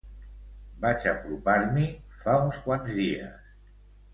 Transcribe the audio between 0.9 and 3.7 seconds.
apropar-m'hi fa uns quants dies.